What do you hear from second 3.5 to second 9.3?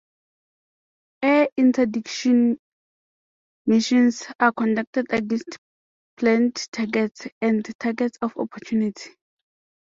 missions are conducted against planned targets and targets of opportunity.